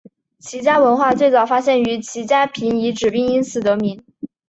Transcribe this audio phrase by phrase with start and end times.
[0.39, 4.03] 齐家文化最早发现于齐家坪遗址并因此得名。